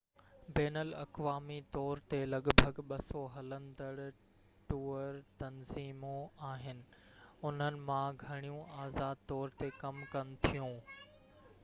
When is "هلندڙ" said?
3.35-4.07